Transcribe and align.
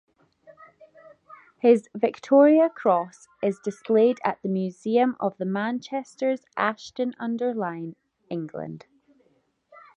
His 1.59 1.87
Victoria 1.93 2.71
Cross 2.71 3.27
is 3.43 3.59
displayed 3.59 4.19
at 4.23 4.41
the 4.41 4.49
Museum 4.49 5.15
of 5.19 5.37
the 5.37 5.45
Manchesters, 5.45 6.43
Ashton-under-Lyne, 6.57 7.95
England. 8.27 8.87